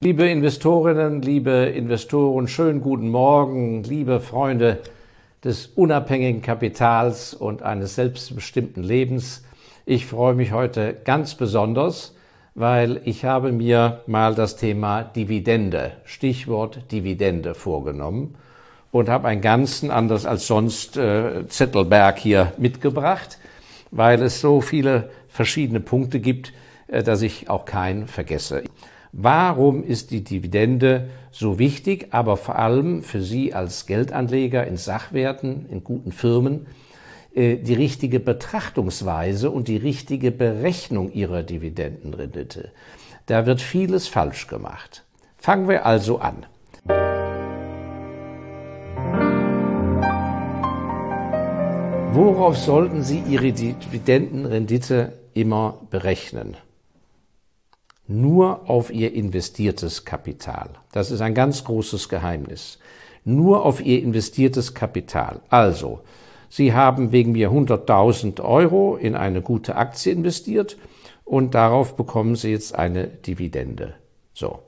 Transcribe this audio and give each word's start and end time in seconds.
Liebe 0.00 0.28
Investorinnen, 0.28 1.22
liebe 1.22 1.50
Investoren, 1.50 2.46
schönen 2.46 2.80
guten 2.80 3.08
Morgen, 3.08 3.82
liebe 3.82 4.20
Freunde 4.20 4.78
des 5.42 5.66
unabhängigen 5.66 6.40
Kapitals 6.40 7.34
und 7.34 7.62
eines 7.62 7.96
selbstbestimmten 7.96 8.84
Lebens. 8.84 9.42
Ich 9.86 10.06
freue 10.06 10.34
mich 10.34 10.52
heute 10.52 10.94
ganz 11.04 11.34
besonders, 11.34 12.14
weil 12.54 13.00
ich 13.06 13.24
habe 13.24 13.50
mir 13.50 14.02
mal 14.06 14.36
das 14.36 14.54
Thema 14.54 15.02
Dividende, 15.02 15.90
Stichwort 16.04 16.92
Dividende 16.92 17.56
vorgenommen 17.56 18.36
und 18.92 19.08
habe 19.08 19.26
einen 19.26 19.40
ganzen, 19.40 19.90
anders 19.90 20.26
als 20.26 20.46
sonst, 20.46 20.96
äh, 20.96 21.44
Zettelberg 21.48 22.18
hier 22.18 22.52
mitgebracht, 22.56 23.40
weil 23.90 24.22
es 24.22 24.40
so 24.40 24.60
viele 24.60 25.10
verschiedene 25.28 25.80
Punkte 25.80 26.20
gibt, 26.20 26.52
äh, 26.86 27.02
dass 27.02 27.20
ich 27.20 27.50
auch 27.50 27.64
keinen 27.64 28.06
vergesse. 28.06 28.62
Warum 29.20 29.82
ist 29.82 30.12
die 30.12 30.22
Dividende 30.22 31.08
so 31.32 31.58
wichtig, 31.58 32.06
aber 32.12 32.36
vor 32.36 32.56
allem 32.56 33.02
für 33.02 33.20
Sie 33.20 33.52
als 33.52 33.86
Geldanleger 33.86 34.64
in 34.64 34.76
Sachwerten, 34.76 35.66
in 35.70 35.82
guten 35.82 36.12
Firmen, 36.12 36.68
äh, 37.34 37.56
die 37.56 37.74
richtige 37.74 38.20
Betrachtungsweise 38.20 39.50
und 39.50 39.66
die 39.66 39.76
richtige 39.76 40.30
Berechnung 40.30 41.10
Ihrer 41.10 41.42
Dividendenrendite? 41.42 42.70
Da 43.26 43.44
wird 43.44 43.60
vieles 43.60 44.06
falsch 44.06 44.46
gemacht. 44.46 45.04
Fangen 45.36 45.66
wir 45.66 45.84
also 45.84 46.20
an. 46.20 46.46
Worauf 52.12 52.56
sollten 52.56 53.02
Sie 53.02 53.20
Ihre 53.28 53.50
Dividendenrendite 53.50 55.14
immer 55.34 55.78
berechnen? 55.90 56.56
Nur 58.08 58.68
auf 58.68 58.90
ihr 58.90 59.12
investiertes 59.12 60.04
Kapital. 60.04 60.70
Das 60.92 61.10
ist 61.10 61.20
ein 61.20 61.34
ganz 61.34 61.62
großes 61.64 62.08
Geheimnis. 62.08 62.78
Nur 63.24 63.64
auf 63.64 63.84
ihr 63.84 64.02
investiertes 64.02 64.74
Kapital. 64.74 65.40
Also, 65.50 66.00
Sie 66.50 66.72
haben 66.72 67.12
wegen 67.12 67.32
mir 67.32 67.50
100.000 67.50 68.42
Euro 68.42 68.96
in 68.96 69.14
eine 69.14 69.42
gute 69.42 69.76
Aktie 69.76 70.12
investiert 70.12 70.78
und 71.24 71.54
darauf 71.54 71.94
bekommen 71.94 72.36
Sie 72.36 72.50
jetzt 72.50 72.74
eine 72.74 73.06
Dividende. 73.06 73.94
So. 74.32 74.60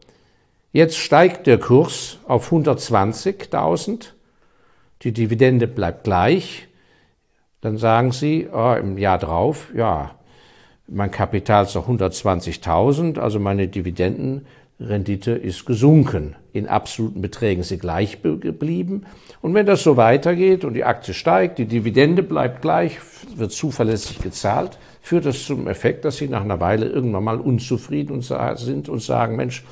Jetzt 0.72 0.98
steigt 0.98 1.46
der 1.46 1.58
Kurs 1.58 2.18
auf 2.28 2.52
120.000. 2.52 4.08
Die 5.02 5.12
Dividende 5.12 5.66
bleibt 5.66 6.04
gleich. 6.04 6.68
Dann 7.62 7.78
sagen 7.78 8.12
Sie 8.12 8.46
oh, 8.52 8.74
im 8.74 8.98
Jahr 8.98 9.18
drauf, 9.18 9.72
ja, 9.74 10.14
mein 10.90 11.10
Kapital 11.10 11.64
ist 11.64 11.74
noch 11.74 11.88
120.000, 11.88 13.18
also 13.18 13.38
meine 13.38 13.68
Dividendenrendite 13.68 15.32
ist 15.32 15.64
gesunken. 15.64 16.34
In 16.52 16.66
absoluten 16.66 17.22
Beträgen 17.22 17.60
ist 17.60 17.68
sie 17.68 17.78
gleich 17.78 18.22
geblieben. 18.22 19.04
Und 19.40 19.54
wenn 19.54 19.66
das 19.66 19.84
so 19.84 19.96
weitergeht 19.96 20.64
und 20.64 20.74
die 20.74 20.84
Aktie 20.84 21.14
steigt, 21.14 21.58
die 21.58 21.66
Dividende 21.66 22.22
bleibt 22.22 22.60
gleich, 22.60 22.98
wird 23.36 23.52
zuverlässig 23.52 24.18
gezahlt, 24.20 24.78
führt 25.00 25.26
das 25.26 25.44
zum 25.44 25.68
Effekt, 25.68 26.04
dass 26.04 26.16
Sie 26.16 26.28
nach 26.28 26.42
einer 26.42 26.60
Weile 26.60 26.86
irgendwann 26.86 27.24
mal 27.24 27.40
unzufrieden 27.40 28.20
sind 28.20 28.88
und 28.88 29.00
sagen, 29.00 29.36
Mensch, 29.36 29.64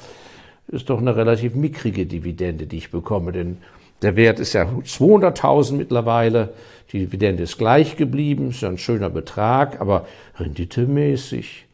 ist 0.69 0.91
doch 0.91 0.99
eine 0.99 1.17
relativ 1.17 1.55
mickrige 1.55 2.07
Dividende, 2.07 2.67
die 2.67 2.77
ich 2.77 2.91
bekomme, 2.91 3.33
denn 3.33 3.59
der 4.03 4.17
Wert 4.17 4.39
ist 4.41 4.53
ja 4.53 4.65
200.000 4.65 5.75
mittlerweile. 5.75 6.55
Die 6.93 7.01
Dividende 7.01 7.43
ist 7.43 7.59
gleich 7.59 7.97
geblieben, 7.97 8.51
ist 8.51 8.63
ja 8.63 8.69
ein 8.69 8.79
schöner 8.79 9.11
Betrag, 9.11 9.81
aber 9.81 10.07
renditemäßig. 10.39 11.67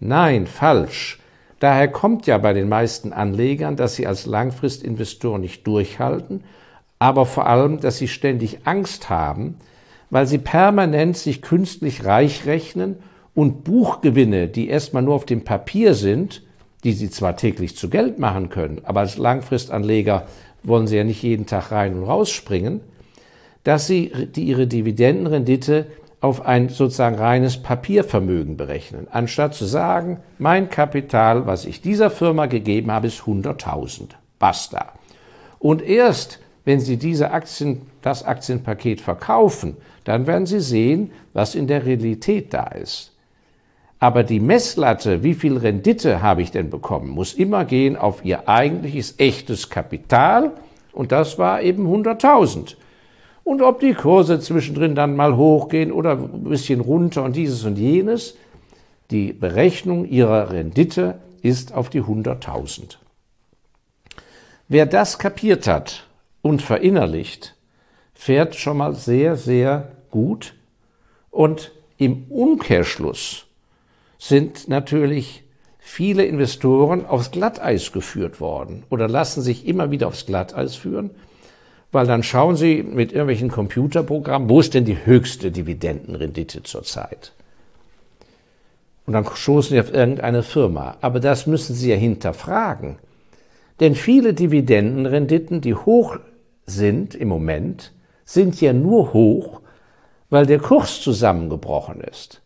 Nein, 0.00 0.46
falsch. 0.46 1.18
Daher 1.60 1.88
kommt 1.88 2.26
ja 2.26 2.36
bei 2.38 2.52
den 2.52 2.68
meisten 2.68 3.12
Anlegern, 3.12 3.76
dass 3.76 3.94
sie 3.94 4.06
als 4.06 4.26
Langfristinvestor 4.26 5.38
nicht 5.38 5.66
durchhalten, 5.66 6.44
aber 6.98 7.24
vor 7.24 7.46
allem, 7.46 7.80
dass 7.80 7.98
sie 7.98 8.08
ständig 8.08 8.66
Angst 8.66 9.08
haben, 9.08 9.56
weil 10.10 10.26
sie 10.26 10.38
permanent 10.38 11.16
sich 11.16 11.40
künstlich 11.40 12.04
reich 12.04 12.44
rechnen 12.46 12.96
und 13.34 13.64
Buchgewinne, 13.64 14.48
die 14.48 14.68
erstmal 14.68 15.02
nur 15.02 15.14
auf 15.14 15.24
dem 15.24 15.44
Papier 15.44 15.94
sind, 15.94 16.42
die 16.84 16.92
sie 16.92 17.08
zwar 17.08 17.36
täglich 17.36 17.76
zu 17.76 17.88
Geld 17.88 18.18
machen 18.18 18.50
können, 18.50 18.82
aber 18.84 19.00
als 19.00 19.16
Langfristanleger 19.16 20.26
wollen 20.64 20.86
sie 20.86 20.96
ja 20.96 21.04
nicht 21.04 21.22
jeden 21.22 21.46
Tag 21.46 21.70
rein 21.70 21.94
und 21.94 22.04
rausspringen, 22.04 22.80
dass 23.62 23.86
sie 23.86 24.10
die, 24.34 24.44
ihre 24.44 24.66
Dividendenrendite 24.66 25.86
auf 26.20 26.46
ein 26.46 26.70
sozusagen 26.70 27.16
reines 27.16 27.58
Papiervermögen 27.58 28.56
berechnen, 28.56 29.06
anstatt 29.10 29.54
zu 29.54 29.66
sagen, 29.66 30.20
mein 30.38 30.70
Kapital, 30.70 31.46
was 31.46 31.66
ich 31.66 31.82
dieser 31.82 32.10
Firma 32.10 32.46
gegeben 32.46 32.90
habe, 32.90 33.08
ist 33.08 33.22
100.000. 33.22 34.10
Basta. 34.38 34.92
Und 35.58 35.82
erst 35.82 36.40
wenn 36.64 36.80
Sie 36.80 36.96
diese 36.96 37.30
Aktien, 37.30 37.82
das 38.02 38.24
Aktienpaket 38.24 39.00
verkaufen, 39.00 39.76
dann 40.04 40.26
werden 40.26 40.46
Sie 40.46 40.60
sehen, 40.60 41.12
was 41.32 41.54
in 41.54 41.66
der 41.66 41.84
Realität 41.84 42.54
da 42.54 42.64
ist. 42.68 43.13
Aber 44.04 44.22
die 44.22 44.38
Messlatte, 44.38 45.22
wie 45.22 45.32
viel 45.32 45.56
Rendite 45.56 46.20
habe 46.20 46.42
ich 46.42 46.50
denn 46.50 46.68
bekommen, 46.68 47.08
muss 47.08 47.32
immer 47.32 47.64
gehen 47.64 47.96
auf 47.96 48.22
ihr 48.22 48.50
eigentliches 48.50 49.14
echtes 49.16 49.70
Kapital 49.70 50.52
und 50.92 51.10
das 51.10 51.38
war 51.38 51.62
eben 51.62 51.86
100.000. 51.86 52.76
Und 53.44 53.62
ob 53.62 53.80
die 53.80 53.94
Kurse 53.94 54.40
zwischendrin 54.40 54.94
dann 54.94 55.16
mal 55.16 55.38
hochgehen 55.38 55.90
oder 55.90 56.18
ein 56.18 56.44
bisschen 56.44 56.80
runter 56.80 57.22
und 57.22 57.34
dieses 57.34 57.64
und 57.64 57.78
jenes, 57.78 58.36
die 59.10 59.32
Berechnung 59.32 60.04
ihrer 60.04 60.50
Rendite 60.50 61.14
ist 61.40 61.72
auf 61.72 61.88
die 61.88 62.02
100.000. 62.02 62.98
Wer 64.68 64.84
das 64.84 65.18
kapiert 65.18 65.66
hat 65.66 66.06
und 66.42 66.60
verinnerlicht, 66.60 67.56
fährt 68.12 68.54
schon 68.54 68.76
mal 68.76 68.94
sehr, 68.94 69.36
sehr 69.36 69.92
gut 70.10 70.52
und 71.30 71.72
im 71.96 72.24
Umkehrschluss 72.28 73.46
sind 74.18 74.68
natürlich 74.68 75.44
viele 75.78 76.24
Investoren 76.24 77.04
aufs 77.06 77.30
Glatteis 77.30 77.92
geführt 77.92 78.40
worden 78.40 78.84
oder 78.90 79.08
lassen 79.08 79.42
sich 79.42 79.66
immer 79.66 79.90
wieder 79.90 80.08
aufs 80.08 80.26
Glatteis 80.26 80.74
führen, 80.74 81.10
weil 81.92 82.06
dann 82.06 82.22
schauen 82.22 82.56
sie 82.56 82.82
mit 82.82 83.12
irgendwelchen 83.12 83.50
Computerprogrammen, 83.50 84.48
wo 84.48 84.60
ist 84.60 84.74
denn 84.74 84.84
die 84.84 85.06
höchste 85.06 85.50
Dividendenrendite 85.50 86.62
zurzeit? 86.62 87.32
Und 89.06 89.12
dann 89.12 89.26
stoßen 89.26 89.74
sie 89.74 89.80
auf 89.80 89.92
irgendeine 89.92 90.42
Firma. 90.42 90.96
Aber 91.00 91.20
das 91.20 91.46
müssen 91.46 91.74
sie 91.74 91.90
ja 91.90 91.96
hinterfragen. 91.96 92.96
Denn 93.80 93.94
viele 93.94 94.34
Dividendenrenditen, 94.34 95.60
die 95.60 95.74
hoch 95.74 96.16
sind 96.66 97.14
im 97.14 97.28
Moment, 97.28 97.92
sind 98.24 98.60
ja 98.60 98.72
nur 98.72 99.12
hoch, 99.12 99.60
weil 100.30 100.46
der 100.46 100.58
Kurs 100.58 101.00
zusammengebrochen 101.02 102.00
ist. 102.00 102.40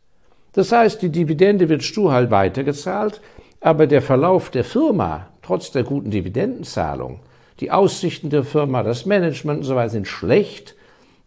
Das 0.52 0.72
heißt, 0.72 1.02
die 1.02 1.10
Dividende 1.10 1.68
wird 1.68 1.82
stur 1.82 2.12
weitergezahlt, 2.30 3.20
aber 3.60 3.86
der 3.86 4.02
Verlauf 4.02 4.50
der 4.50 4.64
Firma, 4.64 5.28
trotz 5.42 5.70
der 5.70 5.84
guten 5.84 6.10
Dividendenzahlung, 6.10 7.20
die 7.60 7.70
Aussichten 7.70 8.30
der 8.30 8.44
Firma, 8.44 8.82
das 8.82 9.04
Management 9.04 9.60
und 9.60 9.64
so 9.64 9.74
weiter 9.74 9.90
sind 9.90 10.06
schlecht. 10.06 10.76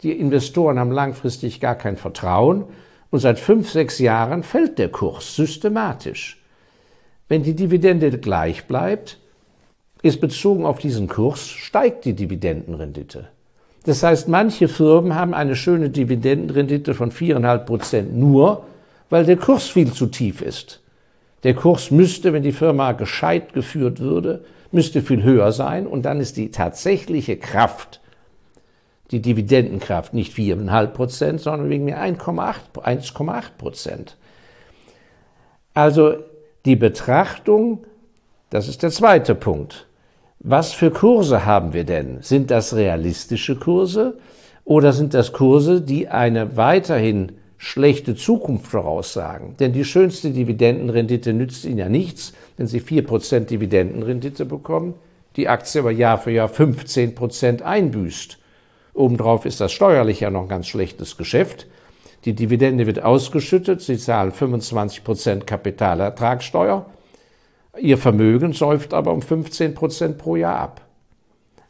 Die 0.02 0.12
Investoren 0.12 0.80
haben 0.80 0.92
langfristig 0.92 1.60
gar 1.60 1.76
kein 1.76 1.98
Vertrauen 1.98 2.66
und 3.10 3.20
seit 3.20 3.40
fünf, 3.40 3.70
sechs 3.70 4.00
Jahren 4.00 4.44
fällt 4.44 4.80
der 4.80 4.90
Kurs 4.90 5.36
systematisch. 5.36 6.42
Wenn 7.28 7.44
die 7.44 7.56
Dividende 7.56 8.18
gleich 8.18 8.66
bleibt, 8.66 9.18
ist 10.02 10.22
bezogen 10.22 10.66
auf 10.66 10.80
diesen 10.80 11.08
Kurs, 11.08 11.48
steigt 11.48 12.06
die 12.06 12.14
Dividendenrendite. 12.14 13.28
Das 13.84 14.04
heißt, 14.04 14.28
manche 14.28 14.68
Firmen 14.68 15.16
haben 15.16 15.34
eine 15.34 15.56
schöne 15.56 15.90
Dividendenrendite 15.90 16.94
von 16.94 17.12
viereinhalb 17.12 17.66
Prozent 17.66 18.16
nur, 18.16 18.66
weil 19.12 19.26
der 19.26 19.38
Kurs 19.38 19.68
viel 19.68 19.94
zu 19.94 20.08
tief 20.08 20.42
ist. 20.42 20.82
Der 21.44 21.54
Kurs 21.54 21.92
müsste, 21.92 22.34
wenn 22.34 22.44
die 22.44 22.54
Firma 22.54 22.94
gescheit 22.94 23.54
geführt 23.54 24.00
würde, 24.00 24.46
müsste 24.72 25.02
viel 25.02 25.22
höher 25.22 25.52
sein 25.52 25.86
und 25.86 26.04
dann 26.04 26.22
ist 26.22 26.38
die 26.38 26.50
tatsächliche 26.50 27.38
Kraft, 27.38 28.00
die 29.12 29.22
Dividendenkraft, 29.22 30.14
nicht 30.14 30.34
4,5 30.34 30.88
Prozent, 30.88 31.42
sondern 31.42 31.70
wegen 31.70 31.84
mir 31.84 32.00
1,8 32.00 33.42
Prozent. 33.58 34.18
Also 35.74 36.16
die 36.64 36.78
Betrachtung, 36.78 37.84
das 38.50 38.70
ist 38.70 38.82
der 38.82 38.92
zweite 38.92 39.36
Punkt. 39.36 39.88
Was 40.40 40.72
für 40.72 40.90
Kurse 40.90 41.46
haben 41.46 41.74
wir 41.74 41.84
denn? 41.84 42.22
Sind 42.22 42.50
das 42.50 42.76
realistische 42.76 43.58
Kurse 43.58 44.18
oder 44.64 44.94
sind 44.94 45.14
das 45.14 45.34
Kurse, 45.34 45.82
die 45.82 46.08
eine 46.08 46.56
weiterhin 46.56 47.34
schlechte 47.64 48.16
Zukunft 48.16 48.66
voraussagen. 48.66 49.56
Denn 49.60 49.72
die 49.72 49.86
schönste 49.86 50.32
Dividendenrendite 50.32 51.32
nützt 51.32 51.64
Ihnen 51.64 51.78
ja 51.78 51.90
nichts, 51.90 52.34
wenn 52.58 52.66
Sie 52.66 52.82
4% 52.82 53.42
Dividendenrendite 53.42 54.46
bekommen, 54.46 54.96
die 55.36 55.48
Aktie 55.48 55.80
aber 55.80 55.92
Jahr 55.92 56.18
für 56.18 56.32
Jahr 56.32 56.50
15% 56.50 57.62
einbüßt. 57.62 58.40
Obendrauf 58.96 59.46
ist 59.46 59.62
das 59.62 59.72
steuerlich 59.72 60.22
ja 60.22 60.32
noch 60.32 60.42
ein 60.42 60.48
ganz 60.48 60.68
schlechtes 60.68 61.18
Geschäft. 61.18 61.68
Die 62.26 62.34
Dividende 62.34 62.88
wird 62.88 63.04
ausgeschüttet, 63.04 63.82
Sie 63.82 64.00
zahlen 64.00 64.32
25% 64.32 65.42
Kapitalertragssteuer, 65.42 66.88
Ihr 67.80 68.00
Vermögen 68.00 68.54
säuft 68.54 68.96
aber 68.96 69.14
um 69.14 69.22
15 69.22 69.76
Prozent 69.76 70.18
pro 70.18 70.36
Jahr 70.36 70.58
ab. 70.58 70.82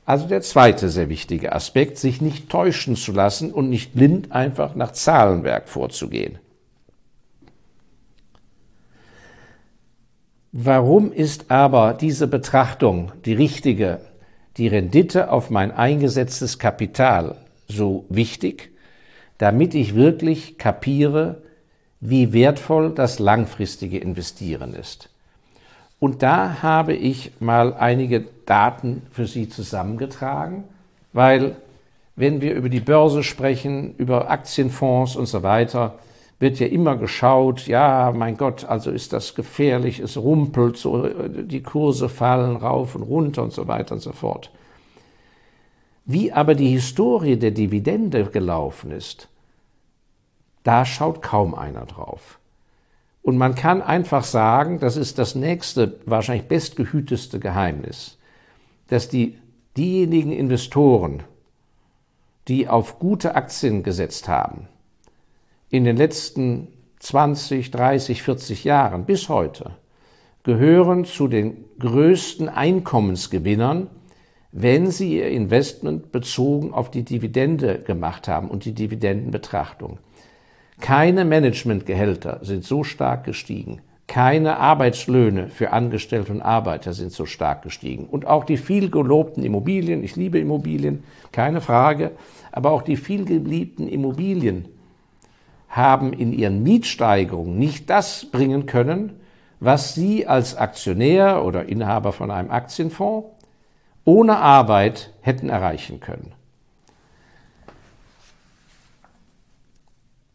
Also 0.05 0.27
der 0.27 0.41
zweite 0.41 0.89
sehr 0.89 1.09
wichtige 1.09 1.53
Aspekt, 1.53 1.97
sich 1.97 2.21
nicht 2.21 2.49
täuschen 2.49 2.95
zu 2.95 3.11
lassen 3.11 3.53
und 3.53 3.69
nicht 3.69 3.93
blind 3.93 4.31
einfach 4.31 4.75
nach 4.75 4.91
Zahlenwerk 4.91 5.69
vorzugehen. 5.69 6.39
Warum 10.51 11.13
ist 11.13 11.49
aber 11.49 11.93
diese 11.93 12.27
Betrachtung 12.27 13.13
die 13.23 13.33
richtige, 13.33 14.01
die 14.57 14.67
Rendite 14.67 15.31
auf 15.31 15.49
mein 15.49 15.71
eingesetztes 15.71 16.59
Kapital 16.59 17.37
so 17.67 18.05
wichtig? 18.09 18.71
Damit 19.37 19.73
ich 19.73 19.95
wirklich 19.95 20.57
kapiere, 20.57 21.41
wie 22.01 22.33
wertvoll 22.33 22.93
das 22.93 23.19
langfristige 23.19 23.99
Investieren 23.99 24.73
ist. 24.73 25.09
Und 26.01 26.23
da 26.23 26.63
habe 26.63 26.95
ich 26.95 27.31
mal 27.39 27.75
einige 27.75 28.25
Daten 28.47 29.03
für 29.11 29.27
Sie 29.27 29.49
zusammengetragen, 29.49 30.63
weil 31.13 31.57
wenn 32.15 32.41
wir 32.41 32.55
über 32.55 32.69
die 32.69 32.79
Börse 32.79 33.21
sprechen, 33.21 33.93
über 33.97 34.31
Aktienfonds 34.31 35.15
und 35.15 35.27
so 35.27 35.43
weiter, 35.43 35.99
wird 36.39 36.57
ja 36.57 36.65
immer 36.65 36.97
geschaut, 36.97 37.67
ja, 37.67 38.11
mein 38.15 38.35
Gott, 38.35 38.65
also 38.65 38.89
ist 38.89 39.13
das 39.13 39.35
gefährlich, 39.35 39.99
es 39.99 40.17
rumpelt, 40.17 40.75
so, 40.75 41.07
die 41.07 41.61
Kurse 41.61 42.09
fallen 42.09 42.55
rauf 42.55 42.95
und 42.95 43.03
runter 43.03 43.43
und 43.43 43.53
so 43.53 43.67
weiter 43.67 43.93
und 43.93 44.01
so 44.01 44.11
fort. 44.11 44.49
Wie 46.05 46.33
aber 46.33 46.55
die 46.55 46.69
Historie 46.69 47.37
der 47.37 47.51
Dividende 47.51 48.25
gelaufen 48.25 48.89
ist, 48.89 49.27
da 50.63 50.83
schaut 50.83 51.21
kaum 51.21 51.53
einer 51.53 51.85
drauf. 51.85 52.39
Und 53.21 53.37
man 53.37 53.55
kann 53.55 53.81
einfach 53.81 54.23
sagen, 54.23 54.79
das 54.79 54.97
ist 54.97 55.19
das 55.19 55.35
nächste, 55.35 55.99
wahrscheinlich 56.05 56.47
bestgehüteste 56.47 57.39
Geheimnis, 57.39 58.17
dass 58.87 59.09
die, 59.09 59.37
diejenigen 59.77 60.31
Investoren, 60.31 61.23
die 62.47 62.67
auf 62.67 62.99
gute 62.99 63.35
Aktien 63.35 63.83
gesetzt 63.83 64.27
haben, 64.27 64.67
in 65.69 65.83
den 65.83 65.95
letzten 65.95 66.67
20, 66.99 67.71
30, 67.71 68.23
40 68.23 68.63
Jahren 68.63 69.05
bis 69.05 69.29
heute 69.29 69.71
gehören 70.43 71.05
zu 71.05 71.27
den 71.27 71.65
größten 71.79 72.49
Einkommensgewinnern, 72.49 73.87
wenn 74.51 74.91
sie 74.91 75.17
ihr 75.17 75.29
Investment 75.29 76.11
bezogen 76.11 76.73
auf 76.73 76.91
die 76.91 77.03
Dividende 77.03 77.79
gemacht 77.79 78.27
haben 78.27 78.49
und 78.49 78.65
die 78.65 78.73
Dividendenbetrachtung. 78.73 79.99
Keine 80.81 81.25
Managementgehälter 81.25 82.39
sind 82.41 82.65
so 82.65 82.83
stark 82.83 83.23
gestiegen. 83.23 83.81
Keine 84.07 84.57
Arbeitslöhne 84.57 85.47
für 85.47 85.71
Angestellte 85.71 86.33
und 86.33 86.41
Arbeiter 86.41 86.91
sind 86.91 87.13
so 87.13 87.25
stark 87.25 87.61
gestiegen. 87.61 88.07
Und 88.07 88.27
auch 88.27 88.43
die 88.43 88.57
viel 88.57 88.89
gelobten 88.89 89.43
Immobilien, 89.43 90.03
ich 90.03 90.17
liebe 90.17 90.39
Immobilien, 90.39 91.03
keine 91.31 91.61
Frage, 91.61 92.11
aber 92.51 92.71
auch 92.71 92.81
die 92.81 92.97
viel 92.97 93.23
geliebten 93.23 93.87
Immobilien 93.87 94.65
haben 95.69 96.11
in 96.11 96.33
ihren 96.33 96.63
Mietsteigerungen 96.63 97.57
nicht 97.57 97.89
das 97.89 98.25
bringen 98.25 98.65
können, 98.65 99.13
was 99.61 99.93
sie 99.93 100.27
als 100.27 100.57
Aktionär 100.57 101.45
oder 101.45 101.69
Inhaber 101.69 102.11
von 102.11 102.31
einem 102.31 102.51
Aktienfonds 102.51 103.29
ohne 104.03 104.37
Arbeit 104.37 105.13
hätten 105.21 105.47
erreichen 105.47 105.99
können. 105.99 106.33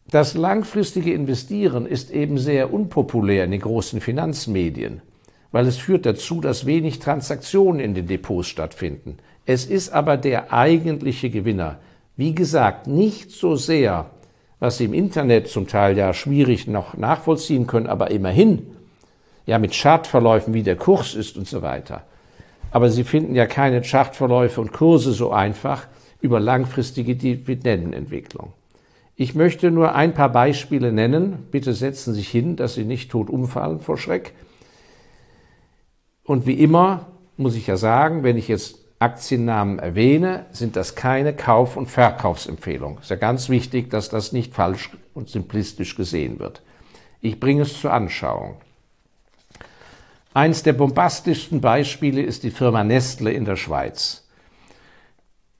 Das 0.09 0.35
langfristige 0.35 1.11
Investieren 1.11 1.85
ist 1.85 2.11
eben 2.11 2.37
sehr 2.37 2.73
unpopulär 2.73 3.43
in 3.43 3.51
den 3.51 3.59
großen 3.59 3.99
Finanzmedien, 3.99 5.01
weil 5.51 5.67
es 5.67 5.75
führt 5.77 6.05
dazu, 6.05 6.39
dass 6.39 6.65
wenig 6.65 6.99
Transaktionen 6.99 7.81
in 7.81 7.93
den 7.93 8.07
Depots 8.07 8.47
stattfinden. 8.47 9.17
Es 9.45 9.65
ist 9.65 9.89
aber 9.89 10.15
der 10.15 10.53
eigentliche 10.53 11.29
Gewinner. 11.29 11.79
Wie 12.15 12.33
gesagt, 12.33 12.87
nicht 12.87 13.31
so 13.31 13.57
sehr, 13.57 14.09
was 14.61 14.77
Sie 14.77 14.85
im 14.85 14.93
Internet 14.93 15.49
zum 15.49 15.67
Teil 15.67 15.97
ja 15.97 16.13
schwierig 16.13 16.67
noch 16.67 16.95
nachvollziehen 16.95 17.67
können, 17.67 17.87
aber 17.87 18.09
immerhin, 18.09 18.65
ja 19.45 19.59
mit 19.59 19.73
Chartverläufen, 19.73 20.53
wie 20.53 20.63
der 20.63 20.77
Kurs 20.77 21.15
ist 21.15 21.35
und 21.35 21.47
so 21.47 21.61
weiter. 21.61 22.03
Aber 22.71 22.89
Sie 22.89 23.03
finden 23.03 23.35
ja 23.35 23.45
keine 23.45 23.81
Chartverläufe 23.81 24.61
und 24.61 24.71
Kurse 24.71 25.11
so 25.11 25.31
einfach 25.31 25.85
über 26.21 26.39
langfristige 26.39 27.17
Dividendenentwicklung. 27.17 28.53
Ich 29.19 29.33
möchte 29.33 29.71
nur 29.71 29.95
ein 29.95 30.13
paar 30.13 30.29
Beispiele 30.29 30.91
nennen. 30.91 31.47
Bitte 31.49 31.73
setzen 31.73 32.13
Sie 32.13 32.19
sich 32.19 32.29
hin, 32.29 32.55
dass 32.55 32.75
Sie 32.75 32.85
nicht 32.85 33.09
tot 33.09 33.31
umfallen 33.31 33.79
vor 33.79 33.97
Schreck. 33.97 34.33
Und 36.23 36.45
wie 36.45 36.53
immer 36.53 37.07
muss 37.35 37.55
ich 37.55 37.65
ja 37.65 37.77
sagen, 37.77 38.21
wenn 38.21 38.37
ich 38.37 38.47
jetzt 38.47 38.77
Aktiennamen 38.99 39.79
erwähne, 39.79 40.45
sind 40.51 40.75
das 40.75 40.93
keine 40.93 41.33
Kauf- 41.33 41.77
und 41.77 41.87
Verkaufsempfehlungen. 41.87 42.99
Ist 42.99 43.09
ja 43.09 43.15
ganz 43.15 43.49
wichtig, 43.49 43.89
dass 43.89 44.09
das 44.09 44.33
nicht 44.33 44.53
falsch 44.53 44.91
und 45.15 45.29
simplistisch 45.29 45.95
gesehen 45.95 46.37
wird. 46.39 46.61
Ich 47.19 47.39
bringe 47.39 47.63
es 47.63 47.81
zur 47.81 47.93
Anschauung. 47.93 48.57
Eins 50.31 50.61
der 50.61 50.73
bombastischsten 50.73 51.59
Beispiele 51.59 52.21
ist 52.21 52.43
die 52.43 52.51
Firma 52.51 52.83
Nestle 52.83 53.31
in 53.31 53.45
der 53.45 53.55
Schweiz. 53.55 54.26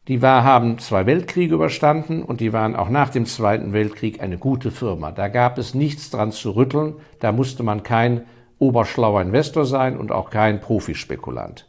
Die 0.07 0.21
war, 0.21 0.43
haben 0.45 0.79
zwei 0.79 1.05
Weltkriege 1.05 1.55
überstanden 1.55 2.23
und 2.23 2.39
die 2.39 2.53
waren 2.53 2.77
auch 2.77 2.89
nach 2.89 3.09
dem 3.09 3.25
Zweiten 3.25 3.73
Weltkrieg 3.73 4.21
eine 4.21 4.37
gute 4.37 4.71
Firma. 4.71 5.11
Da 5.11 5.27
gab 5.27 5.57
es 5.57 5.73
nichts 5.73 6.09
dran 6.09 6.31
zu 6.31 6.51
rütteln, 6.51 6.95
da 7.19 7.33
musste 7.33 7.63
man 7.63 7.83
kein 7.83 8.21
oberschlauer 8.57 9.21
Investor 9.21 9.65
sein 9.65 9.97
und 9.97 10.13
auch 10.13 10.29
kein 10.29 10.61
Profispekulant. 10.61 11.67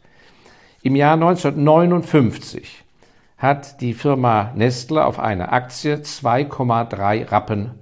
Im 0.83 0.95
Jahr 0.95 1.15
1959 1.15 2.85
hat 3.39 3.81
die 3.81 3.95
Firma 3.95 4.53
Nestle 4.55 5.05
auf 5.05 5.19
eine 5.19 5.51
Aktie 5.51 5.97
2,3 5.97 7.33
Rappen 7.33 7.73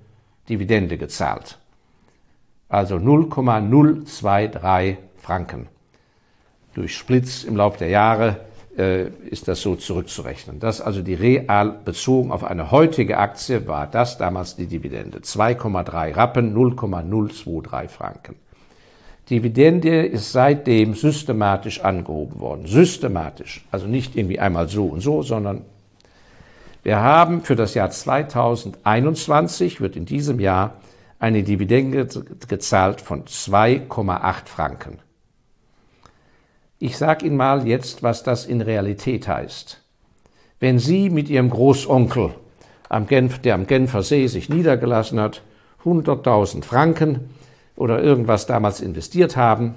Dividende 0.49 0.97
gezahlt. 0.97 1.59
Also 2.69 2.99
0,023 2.99 4.97
Franken. 5.19 5.69
Durch 6.75 6.97
Splits 6.97 7.45
im 7.45 7.57
Laufe 7.57 7.79
der 7.79 7.89
Jahre 7.89 8.41
ist 8.77 9.49
das 9.49 9.63
so 9.63 9.75
zurückzurechnen. 9.75 10.61
Das 10.61 10.83
also 10.83 11.01
die 11.01 11.15
real 11.15 11.81
bezogen 11.85 12.31
auf 12.31 12.45
eine 12.45 12.71
heutige 12.71 13.17
Aktie 13.17 13.67
war 13.67 13.87
das 13.87 14.19
damals 14.19 14.57
die 14.57 14.67
Dividende. 14.67 15.21
2,3 15.21 16.15
Rappen, 16.15 16.53
0,023 16.53 17.91
Franken. 17.91 18.37
Dividende 19.31 20.07
ist 20.07 20.31
seitdem 20.33 20.95
systematisch 20.95 21.81
angehoben 21.81 22.39
worden. 22.39 22.67
Systematisch. 22.67 23.67
Also 23.71 23.87
nicht 23.87 24.15
irgendwie 24.15 24.39
einmal 24.39 24.69
so 24.69 24.85
und 24.87 25.01
so, 25.01 25.23
sondern 25.23 25.63
wir 26.85 27.01
haben 27.01 27.43
für 27.43 27.57
das 27.57 27.75
Jahr 27.75 27.91
2021, 27.91 29.81
wird 29.81 29.97
in 29.97 30.05
diesem 30.05 30.39
Jahr 30.39 30.75
eine 31.19 31.43
Dividende 31.43 32.07
gezahlt 32.47 33.01
von 33.01 33.25
2,8 33.25 34.47
Franken. 34.47 34.99
Ich 36.79 36.99
sage 36.99 37.27
Ihnen 37.27 37.37
mal 37.37 37.67
jetzt, 37.67 38.03
was 38.03 38.23
das 38.23 38.45
in 38.45 38.61
Realität 38.61 39.29
heißt. 39.29 39.81
Wenn 40.61 40.79
Sie 40.79 41.09
mit 41.09 41.31
Ihrem 41.31 41.49
Großonkel, 41.49 42.35
am 42.89 43.07
Genf, 43.07 43.39
der 43.39 43.55
am 43.55 43.67
Genfer 43.67 44.03
See 44.03 44.27
sich 44.27 44.49
niedergelassen 44.49 45.19
hat, 45.19 45.43
100.000 45.85 46.65
Franken 46.65 47.31
oder 47.77 48.03
irgendwas 48.03 48.47
damals 48.47 48.81
investiert 48.81 49.37
haben 49.37 49.77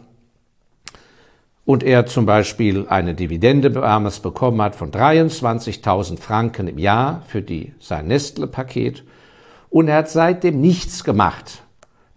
und 1.66 1.84
er 1.84 2.06
zum 2.06 2.26
Beispiel 2.26 2.88
eine 2.90 3.14
Dividende 3.14 3.72
damals 3.72 4.20
bekommen 4.20 4.62
hat 4.62 4.76
von 4.76 4.92
23.000 4.92 6.20
Franken 6.20 6.68
im 6.68 6.80
Jahr 6.80 7.24
für 7.28 7.42
die, 7.42 7.74
sein 7.80 8.08
Nestle-Paket 8.08 9.04
und 9.70 9.88
er 9.88 9.98
hat 9.98 10.10
seitdem 10.10 10.62
nichts 10.62 11.04
gemacht, 11.04 11.64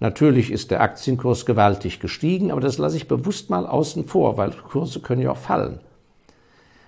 Natürlich 0.02 0.50
ist 0.50 0.72
der 0.72 0.80
Aktienkurs 0.80 1.46
gewaltig 1.46 2.00
gestiegen, 2.00 2.50
aber 2.50 2.60
das 2.60 2.76
lasse 2.76 2.96
ich 2.96 3.06
bewusst 3.06 3.50
mal 3.50 3.64
außen 3.64 4.04
vor, 4.04 4.36
weil 4.36 4.50
Kurse 4.50 4.98
können 4.98 5.22
ja 5.22 5.30
auch 5.30 5.36
fallen. 5.36 5.78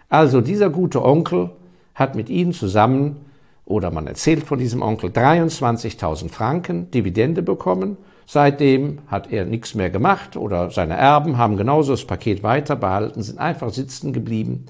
Also 0.09 0.40
dieser 0.40 0.68
gute 0.68 1.00
Onkel 1.04 1.50
hat 1.94 2.16
mit 2.16 2.28
Ihnen 2.28 2.52
zusammen, 2.52 3.25
oder 3.66 3.92
man 3.92 4.09
erzählt 4.09 4.42
von 4.42 4.59
diesem 4.59 4.83
Onkel, 4.83 5.11
23.000 5.11 6.28
Franken 6.28 6.90
Dividende 6.90 7.42
bekommen. 7.42 7.99
Seitdem 8.26 8.99
hat 9.06 9.30
er 9.30 9.44
nichts 9.44 9.76
mehr 9.76 9.90
gemacht 9.90 10.37
oder 10.37 10.73
seine 10.73 10.94
Erben 10.94 11.38
haben 11.38 11.56
genauso 11.56 11.92
das 11.92 12.04
Paket 12.04 12.42
weiter 12.42 12.75
behalten, 12.75 13.23
sind 13.23 13.38
einfach 13.38 13.71
sitzen 13.71 14.12
geblieben. 14.12 14.66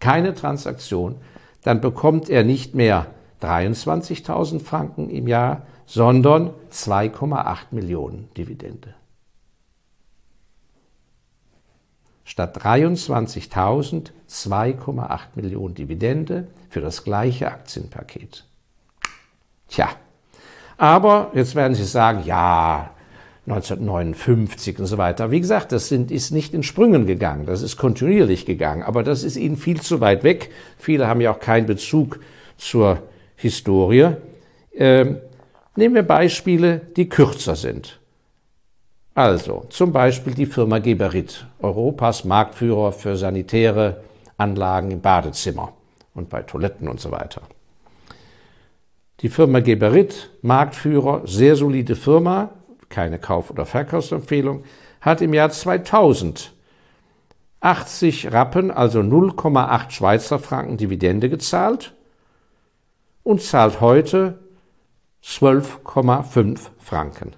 Keine 0.00 0.34
Transaktion. 0.34 1.14
Dann 1.62 1.80
bekommt 1.80 2.28
er 2.28 2.44
nicht 2.44 2.74
mehr 2.74 3.06
23.000 3.42 4.60
Franken 4.60 5.10
im 5.10 5.26
Jahr, 5.26 5.62
sondern 5.86 6.50
2,8 6.72 7.56
Millionen 7.70 8.28
Dividende. 8.36 8.94
Statt 12.24 12.56
23.000 12.62 14.10
2,8 14.30 15.20
Millionen 15.34 15.74
Dividende 15.74 16.46
für 16.68 16.80
das 16.80 17.02
gleiche 17.02 17.48
Aktienpaket. 17.48 18.44
Tja, 19.68 19.88
aber 20.76 21.32
jetzt 21.34 21.54
werden 21.54 21.74
Sie 21.74 21.84
sagen, 21.84 22.22
ja, 22.24 22.90
1959 23.46 24.78
und 24.78 24.86
so 24.86 24.98
weiter. 24.98 25.30
Wie 25.32 25.40
gesagt, 25.40 25.72
das 25.72 25.88
sind, 25.88 26.10
ist 26.12 26.30
nicht 26.30 26.54
in 26.54 26.62
Sprüngen 26.62 27.06
gegangen, 27.06 27.46
das 27.46 27.62
ist 27.62 27.76
kontinuierlich 27.76 28.46
gegangen, 28.46 28.84
aber 28.84 29.02
das 29.02 29.24
ist 29.24 29.36
Ihnen 29.36 29.56
viel 29.56 29.80
zu 29.80 30.00
weit 30.00 30.22
weg. 30.22 30.50
Viele 30.78 31.08
haben 31.08 31.20
ja 31.20 31.32
auch 31.32 31.40
keinen 31.40 31.66
Bezug 31.66 32.20
zur 32.56 33.02
Historie. 33.40 34.16
Ähm, 34.74 35.18
nehmen 35.74 35.94
wir 35.94 36.02
Beispiele, 36.02 36.82
die 36.96 37.08
kürzer 37.08 37.56
sind. 37.56 37.98
Also 39.14 39.64
zum 39.70 39.92
Beispiel 39.92 40.34
die 40.34 40.46
Firma 40.46 40.78
Geberit, 40.78 41.46
Europas 41.60 42.24
Marktführer 42.24 42.92
für 42.92 43.16
sanitäre 43.16 44.02
Anlagen 44.36 44.90
im 44.90 45.00
Badezimmer 45.00 45.72
und 46.14 46.28
bei 46.28 46.42
Toiletten 46.42 46.86
und 46.86 47.00
so 47.00 47.10
weiter. 47.10 47.42
Die 49.20 49.28
Firma 49.28 49.60
Geberit, 49.60 50.30
Marktführer, 50.42 51.22
sehr 51.26 51.56
solide 51.56 51.96
Firma, 51.96 52.50
keine 52.88 53.18
Kauf- 53.18 53.50
oder 53.50 53.66
Verkaufsempfehlung, 53.66 54.64
hat 55.00 55.20
im 55.22 55.34
Jahr 55.34 55.50
2000 55.50 56.52
80 57.62 58.32
Rappen, 58.32 58.70
also 58.70 59.00
0,8 59.00 59.90
Schweizer 59.90 60.38
Franken 60.38 60.78
Dividende 60.78 61.28
gezahlt 61.28 61.92
und 63.22 63.42
zahlt 63.42 63.80
heute 63.80 64.38
12,5 65.22 66.58
Franken. 66.78 67.34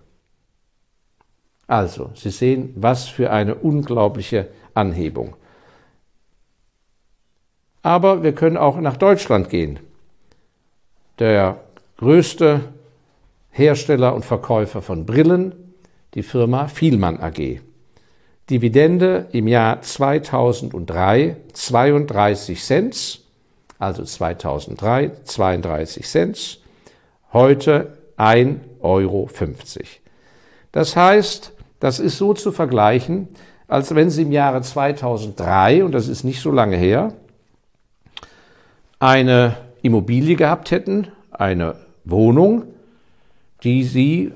Also, 1.66 2.10
Sie 2.14 2.30
sehen, 2.30 2.74
was 2.76 3.08
für 3.08 3.30
eine 3.30 3.54
unglaubliche 3.54 4.48
Anhebung. 4.74 5.36
Aber 7.82 8.22
wir 8.22 8.34
können 8.34 8.56
auch 8.56 8.78
nach 8.78 8.96
Deutschland 8.96 9.48
gehen. 9.48 9.80
Der 11.18 11.60
größte 11.96 12.60
Hersteller 13.50 14.14
und 14.14 14.24
Verkäufer 14.24 14.82
von 14.82 15.04
Brillen, 15.04 15.74
die 16.14 16.22
Firma 16.22 16.68
Vielmann 16.68 17.20
AG. 17.20 17.60
Dividende 18.50 19.28
im 19.32 19.48
Jahr 19.48 19.82
2003 19.82 21.36
32 21.52 22.62
Cent, 22.62 23.21
also 23.82 24.04
2003 24.04 25.10
32 25.24 26.06
Cent, 26.06 26.60
heute 27.32 27.98
1,50 28.16 28.60
Euro. 28.80 29.28
Das 30.70 30.96
heißt, 30.96 31.52
das 31.80 31.98
ist 31.98 32.16
so 32.16 32.32
zu 32.32 32.52
vergleichen, 32.52 33.28
als 33.66 33.94
wenn 33.94 34.08
Sie 34.08 34.22
im 34.22 34.32
Jahre 34.32 34.62
2003, 34.62 35.84
und 35.84 35.92
das 35.92 36.06
ist 36.06 36.22
nicht 36.22 36.40
so 36.40 36.52
lange 36.52 36.76
her, 36.76 37.12
eine 39.00 39.56
Immobilie 39.82 40.36
gehabt 40.36 40.70
hätten, 40.70 41.08
eine 41.32 41.74
Wohnung, 42.04 42.64
die 43.64 43.82
Sie, 43.82 44.32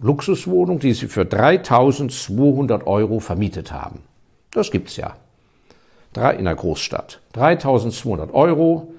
Luxuswohnung, 0.00 0.78
die 0.78 0.94
Sie 0.94 1.08
für 1.08 1.26
3200 1.26 2.86
Euro 2.86 3.20
vermietet 3.20 3.70
haben. 3.70 4.00
Das 4.50 4.70
gibt's 4.70 4.96
ja. 4.96 5.16
In 6.16 6.44
der 6.46 6.56
Großstadt. 6.56 7.20
3200 7.34 8.34
Euro 8.34 8.92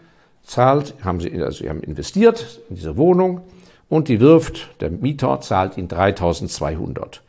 zahlt, 0.43 0.95
haben 1.03 1.19
Sie, 1.19 1.31
also 1.43 1.63
Sie 1.63 1.69
haben 1.69 1.81
investiert 1.81 2.61
in 2.69 2.77
diese 2.77 2.95
Wohnung 2.95 3.41
und 3.89 4.07
die 4.07 4.21
wirft, 4.21 4.69
der 4.79 4.89
Mieter 4.89 5.41
zahlt 5.41 5.77
Ihnen 5.77 5.89
3200 5.89 7.21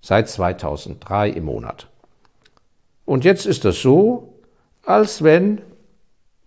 seit 0.00 0.28
2003 0.28 1.30
im 1.30 1.44
Monat. 1.44 1.86
Und 3.04 3.24
jetzt 3.24 3.46
ist 3.46 3.64
es 3.64 3.80
so, 3.80 4.34
als 4.84 5.22
wenn, 5.22 5.60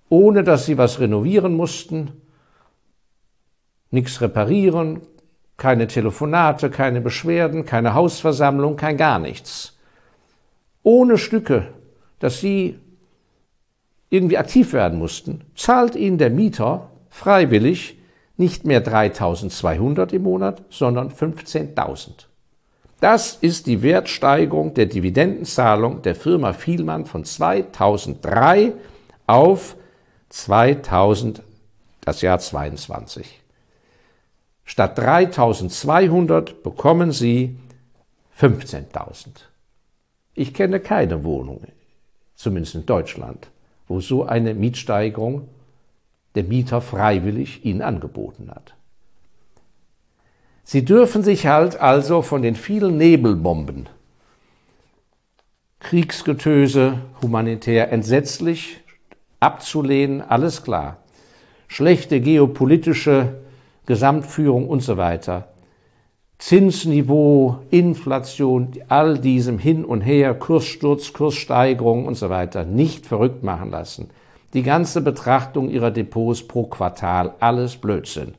ohne 0.09 0.43
dass 0.43 0.65
sie 0.65 0.77
was 0.77 0.99
renovieren 0.99 1.55
mussten, 1.55 2.21
nichts 3.91 4.19
reparieren, 4.21 5.01
keine 5.57 5.87
Telefonate, 5.87 6.69
keine 6.69 6.99
Beschwerden, 6.99 7.65
keine 7.65 7.93
Hausversammlung, 7.93 8.75
kein 8.75 8.97
gar 8.97 9.19
nichts. 9.19 9.77
Ohne 10.83 11.17
Stücke, 11.17 11.69
dass 12.25 12.39
sie 12.39 12.79
irgendwie 14.09 14.39
aktiv 14.39 14.73
werden 14.73 14.97
mussten, 14.97 15.41
zahlt 15.53 15.95
ihnen 15.95 16.17
der 16.17 16.31
Mieter 16.31 16.89
freiwillig 17.07 17.99
nicht 18.35 18.65
mehr 18.65 18.81
3200 18.81 20.11
im 20.11 20.23
Monat, 20.23 20.63
sondern 20.71 21.11
15.000. 21.11 22.25
Das 22.99 23.35
ist 23.35 23.67
die 23.67 23.83
Wertsteigerung 23.83 24.73
der 24.73 24.87
Dividendenzahlung 24.87 26.01
der 26.01 26.15
Firma 26.15 26.53
Vielmann 26.53 27.05
von 27.05 27.25
2003 27.25 28.73
auf 29.27 29.75
2000, 30.29 31.43
das 32.01 32.21
Jahr 32.21 32.39
22. 32.39 33.39
Statt 34.63 34.97
3200 34.97 36.63
bekommen 36.63 37.11
Sie 37.11 37.59
15.000. 38.39 39.27
Ich 40.33 40.55
kenne 40.55 40.79
keine 40.79 41.23
Wohnung, 41.23 41.61
zumindest 42.35 42.75
in 42.75 42.85
Deutschland, 42.85 43.47
wo 43.87 43.99
so 43.99 44.25
eine 44.25 44.53
Mietsteigerung 44.53 45.47
der 46.35 46.43
Mieter 46.43 46.81
freiwillig 46.81 47.65
Ihnen 47.65 47.81
angeboten 47.81 48.49
hat. 48.53 48.75
Sie 50.63 50.83
dürfen 50.83 51.23
sich 51.23 51.45
halt 51.45 51.79
also 51.79 52.21
von 52.21 52.41
den 52.41 52.55
vielen 52.55 52.97
Nebelbomben, 52.97 53.87
Kriegsgetöse, 55.79 56.99
humanitär 57.21 57.91
entsetzlich, 57.91 58.81
abzulehnen, 59.39 60.23
alles 60.23 60.63
klar. 60.63 60.97
Schlechte 61.67 62.19
geopolitische 62.19 63.35
Gesamtführung 63.85 64.67
und 64.67 64.79
so 64.79 64.97
weiter. 64.97 65.49
Zinsniveau, 66.37 67.59
Inflation, 67.71 68.71
all 68.89 69.17
diesem 69.17 69.57
hin 69.57 69.85
und 69.85 70.01
her, 70.01 70.33
Kurssturz, 70.33 71.13
Kurssteigerung 71.13 72.05
und 72.05 72.15
so 72.15 72.29
weiter 72.29 72.65
nicht 72.65 73.05
verrückt 73.05 73.43
machen 73.43 73.71
lassen. 73.71 74.09
Die 74.53 74.63
ganze 74.63 75.01
Betrachtung 75.01 75.69
ihrer 75.69 75.91
Depots 75.91 76.43
pro 76.43 76.63
Quartal, 76.63 77.33
alles 77.39 77.77
Blödsinn. 77.77 78.33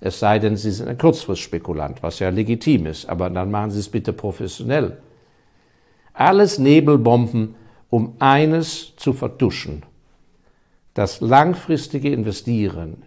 Es 0.00 0.20
sei 0.20 0.38
denn, 0.38 0.56
Sie 0.56 0.70
sind 0.70 0.88
ein 0.88 0.98
Kurzfristspekulant, 0.98 2.02
was 2.02 2.18
ja 2.18 2.28
legitim 2.28 2.86
ist, 2.86 3.08
aber 3.08 3.30
dann 3.30 3.50
machen 3.50 3.70
Sie 3.70 3.80
es 3.80 3.88
bitte 3.88 4.12
professionell. 4.12 4.98
Alles 6.12 6.58
Nebelbomben, 6.58 7.54
um 7.90 8.14
eines 8.18 8.96
zu 8.96 9.12
vertuschen. 9.12 9.82
Das 10.92 11.20
langfristige 11.20 12.10
Investieren 12.12 13.02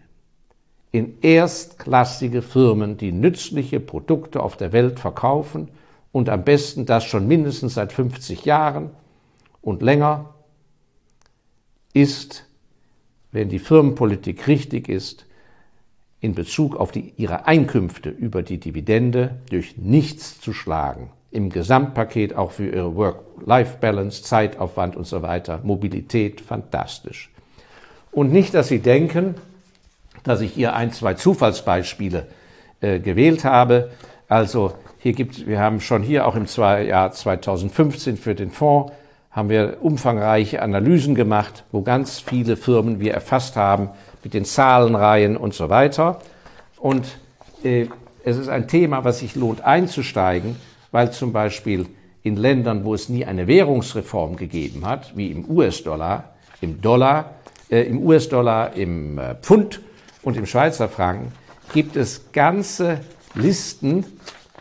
in 0.98 1.18
erstklassige 1.22 2.42
Firmen, 2.42 2.98
die 2.98 3.12
nützliche 3.12 3.80
Produkte 3.80 4.42
auf 4.42 4.58
der 4.58 4.72
Welt 4.72 5.00
verkaufen 5.00 5.70
und 6.12 6.30
am 6.30 6.44
besten 6.44 6.86
das 6.86 7.06
schon 7.06 7.27
mindestens 7.27 7.75
seit 7.75 7.94
50 7.94 8.46
Jahren 8.46 8.89
und 9.62 9.82
länger, 9.82 10.34
ist, 11.94 12.46
wenn 13.32 13.50
die 13.50 13.60
Firmenpolitik 13.60 14.48
richtig 14.48 14.89
ist, 14.89 15.25
in 16.20 16.34
Bezug 16.34 16.75
auf 16.75 16.92
die, 16.92 17.13
ihre 17.18 17.46
Einkünfte 17.46 18.10
über 18.10 18.42
die 18.42 18.60
Dividende 18.60 19.39
durch 19.50 19.77
nichts 19.77 20.42
zu 20.42 20.54
schlagen. 20.54 21.12
Im 21.30 21.50
Gesamtpaket 21.50 22.36
auch 22.36 22.51
für 22.51 22.70
ihre 22.70 22.96
Work-Life-Balance, 22.96 24.24
Zeitaufwand 24.24 24.96
und 24.96 25.06
so 25.06 25.22
weiter, 25.22 25.60
Mobilität 25.63 26.42
fantastisch. 26.42 27.30
Und 28.12 28.32
nicht, 28.32 28.54
dass 28.56 28.70
Sie 28.70 28.80
denken, 28.80 29.36
dass 30.27 30.41
ich 30.41 30.53
hier 30.53 30.75
ein, 30.75 30.91
zwei 30.91 31.13
Zufallsbeispiele 31.13 32.27
äh, 32.81 33.00
gewählt 33.00 33.43
habe. 33.43 33.91
Also 34.27 34.74
hier 35.00 35.13
gibt, 35.13 35.48
wir 35.48 35.60
haben 35.60 35.79
schon 35.81 36.03
hier 36.03 36.27
auch 36.27 36.36
im 36.36 36.46
Jahr 36.46 37.12
2015 37.12 38.17
für 38.17 38.36
den 38.36 38.51
Fonds 38.51 38.91
haben 39.38 39.50
wir 39.50 39.77
umfangreiche 39.81 40.63
Analysen 40.63 41.13
gemacht, 41.13 41.63
wo 41.72 41.84
ganz 41.84 42.19
viele 42.19 42.57
Firmen 42.57 43.00
wir 43.00 43.13
erfasst 43.13 43.55
haben, 43.55 43.89
mit 44.24 44.34
den 44.34 44.46
Zahlenreihen 44.46 45.38
und 45.38 45.53
so 45.53 45.69
weiter. 45.69 46.22
Und 46.79 47.19
äh, 47.63 47.86
es 48.24 48.38
ist 48.38 48.50
ein 48.50 48.67
Thema, 48.67 49.03
was 49.03 49.19
sich 49.19 49.36
lohnt 49.36 49.63
einzusteigen, 49.63 50.55
weil 50.91 51.12
zum 51.12 51.34
Beispiel 51.34 51.86
in 52.24 52.36
Ländern, 52.36 52.84
wo 52.84 52.96
es 52.96 53.10
nie 53.10 53.25
eine 53.25 53.46
Währungsreform 53.46 54.38
gegeben 54.38 54.86
hat, 54.88 55.15
wie 55.15 55.31
im 55.31 55.50
US-Dollar, 55.50 56.34
im 56.60 56.81
Dollar, 56.81 57.36
äh, 57.69 57.84
im 57.84 58.03
US-Dollar, 58.03 58.74
im 58.74 59.19
äh, 59.19 59.36
Pfund 59.36 59.81
und 60.27 60.36
im 60.36 60.46
Schweizer 60.46 60.89
Franken, 60.89 61.31
gibt 61.74 61.96
es 61.96 62.34
ganze 62.34 63.00
Listen, 63.34 64.03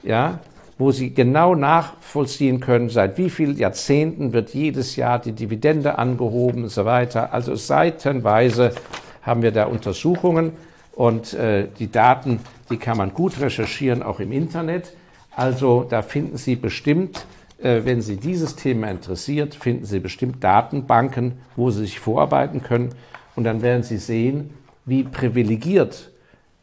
ja, 0.04 0.38
wo 0.78 0.92
Sie 0.92 1.12
genau 1.12 1.56
nachvollziehen 1.56 2.60
können, 2.60 2.88
seit 2.88 3.18
wie 3.18 3.30
vielen 3.30 3.56
Jahrzehnten 3.56 4.32
wird 4.32 4.54
jedes 4.54 4.94
Jahr 4.94 5.18
die 5.18 5.32
Dividende 5.32 5.98
angehoben 5.98 6.62
und 6.62 6.68
so 6.68 6.84
weiter. 6.84 7.32
Also 7.32 7.56
seitenweise 7.56 8.74
haben 9.22 9.42
wir 9.42 9.50
da 9.50 9.64
Untersuchungen 9.64 10.52
und 10.92 11.34
äh, 11.34 11.66
die 11.80 11.90
Daten, 11.90 12.38
die 12.70 12.76
kann 12.76 12.96
man 12.96 13.12
gut 13.12 13.40
recherchieren, 13.40 14.04
auch 14.04 14.20
im 14.20 14.30
Internet. 14.30 14.92
Also 15.34 15.84
da 15.90 16.02
finden 16.02 16.36
Sie 16.36 16.54
bestimmt, 16.54 17.26
äh, 17.60 17.80
wenn 17.82 18.00
Sie 18.02 18.18
dieses 18.18 18.54
Thema 18.54 18.88
interessiert, 18.88 19.56
finden 19.56 19.84
Sie 19.84 19.98
bestimmt 19.98 20.44
Datenbanken, 20.44 21.32
wo 21.56 21.70
Sie 21.72 21.80
sich 21.80 21.98
vorarbeiten 21.98 22.62
können. 22.62 22.90
Und 23.34 23.42
dann 23.42 23.62
werden 23.62 23.82
Sie 23.82 23.98
sehen, 23.98 24.50
wie 24.86 25.02
privilegiert 25.02 26.10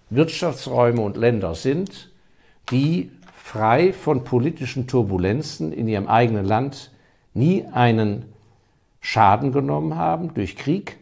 Wirtschaftsräume 0.10 1.02
und 1.02 1.18
Länder 1.18 1.54
sind, 1.56 2.10
die 2.72 3.12
frei 3.36 3.94
von 3.94 4.24
politischen 4.24 4.88
Turbulenzen 4.88 5.74
in 5.74 5.88
ihrem 5.88 6.08
eigenen 6.08 6.46
Land 6.46 6.92
nie 7.34 7.66
einen 7.72 8.26
Schaden 9.02 9.52
genommen 9.52 9.96
haben 9.96 10.34
durch 10.34 10.56
Krieg 10.56 10.98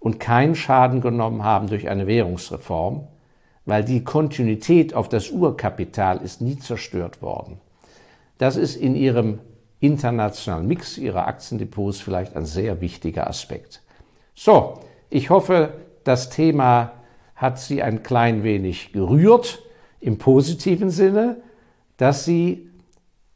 und 0.00 0.18
keinen 0.18 0.54
Schaden 0.54 1.00
genommen 1.00 1.44
haben 1.44 1.68
durch 1.68 1.88
eine 1.88 2.06
Währungsreform, 2.06 3.06
weil 3.66 3.84
die 3.84 4.02
Kontinuität 4.02 4.94
auf 4.94 5.08
das 5.08 5.30
Urkapital 5.30 6.22
ist 6.22 6.40
nie 6.40 6.58
zerstört 6.58 7.20
worden. 7.22 7.60
Das 8.38 8.56
ist 8.56 8.76
in 8.76 8.96
ihrem 8.96 9.38
internationalen 9.78 10.66
Mix 10.66 10.96
ihrer 10.96 11.26
Aktiendepots 11.26 12.00
vielleicht 12.00 12.34
ein 12.34 12.46
sehr 12.46 12.80
wichtiger 12.80 13.28
Aspekt. 13.28 13.82
So, 14.34 14.80
ich 15.10 15.28
hoffe, 15.28 15.74
das 16.04 16.30
Thema 16.30 16.92
hat 17.34 17.58
Sie 17.58 17.82
ein 17.82 18.02
klein 18.02 18.42
wenig 18.44 18.92
gerührt 18.92 19.62
im 20.00 20.18
positiven 20.18 20.90
Sinne, 20.90 21.38
dass 21.96 22.24
Sie 22.24 22.70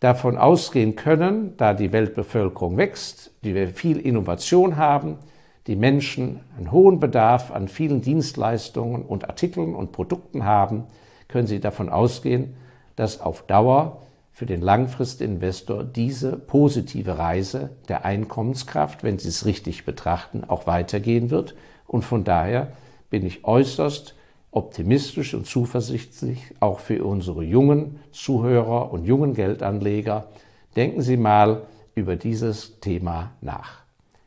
davon 0.01 0.37
ausgehen 0.37 0.97
können, 0.97 1.57
da 1.57 1.75
die 1.75 1.93
Weltbevölkerung 1.93 2.77
wächst, 2.77 3.33
die 3.45 3.55
wir 3.55 3.69
viel 3.69 3.99
Innovation 3.99 4.77
haben, 4.77 5.19
die 5.67 5.77
Menschen 5.77 6.41
einen 6.57 6.71
hohen 6.71 7.01
Bedarf 7.01 7.51
an 7.51 7.69
vielen 7.69 8.01
Dienstleistungen 8.01 9.03
und 9.03 9.29
Artikeln 9.29 9.75
und 9.75 9.93
Produkten 9.93 10.45
haben, 10.45 10.85
können 11.29 11.47
Sie 11.47 11.61
davon 11.61 11.89
ausgehen, 11.89 12.55
dass 12.95 13.21
auf 13.21 13.43
Dauer 13.43 14.03
für 14.31 14.47
den 14.47 14.61
Langfristinvestor 14.61 15.83
diese 15.83 16.37
positive 16.37 17.19
Reise 17.19 17.71
der 17.89 18.05
Einkommenskraft, 18.05 19.03
wenn 19.03 19.19
Sie 19.19 19.29
es 19.29 19.47
richtig 19.47 19.85
betrachten, 19.85 20.45
auch 20.45 20.67
weitergehen 20.67 21.31
wird. 21.31 21.57
Und 21.87 22.05
von 22.05 22.25
daher 22.25 22.73
bin 23.11 23.25
ich 23.25 23.45
äußerst 23.45 24.15
optimistisch 24.51 25.35
und 25.35 25.47
zuversichtlich 25.47 26.55
auch 26.61 26.81
für 26.81 27.05
unsere 27.05 27.43
jungen 27.45 28.01
Zuhörer 28.13 28.91
und 28.93 29.05
jungen 29.05 29.35
Geldanleger. 29.35 30.29
Denken 30.77 31.03
Sie 31.03 31.17
mal 31.17 31.63
über 31.95 32.17
dieses 32.17 32.81
Thema 32.81 33.33
nach. 33.41 33.81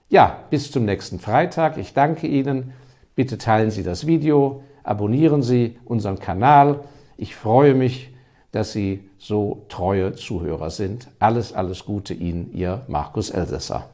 Ja, 0.10 0.44
bis 0.50 0.72
zum 0.72 0.86
nächsten 0.86 1.20
Freitag. 1.20 1.78
Ich 1.78 1.94
danke 1.94 2.28
Ihnen. 2.28 2.74
Bitte 3.16 3.38
teilen 3.38 3.70
Sie 3.72 3.84
das 3.84 4.08
Video, 4.08 4.64
abonnieren 4.84 5.44
Sie 5.44 5.78
unseren 5.86 6.20
Kanal. 6.20 6.82
Ich 7.18 7.36
freue 7.36 7.74
mich, 7.74 8.14
dass 8.52 8.72
Sie 8.72 9.10
so 9.18 9.66
treue 9.70 10.14
Zuhörer 10.14 10.70
sind. 10.70 11.08
Alles, 11.20 11.54
alles 11.54 11.86
Gute 11.86 12.14
Ihnen, 12.14 12.52
Ihr 12.54 12.84
Markus 12.88 13.30
Elsässer. 13.30 13.90